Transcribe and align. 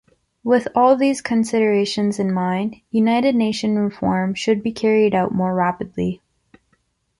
With 0.43 0.67
all 0.73 0.95
these 0.95 1.21
considerations 1.21 2.17
in 2.17 2.33
mind, 2.33 2.77
United 2.89 3.35
Nations 3.35 3.77
reform 3.77 4.33
should 4.33 4.63
be 4.63 4.71
carried 4.71 5.13
out 5.13 5.31
more 5.31 5.53
rapidly. 5.53 6.23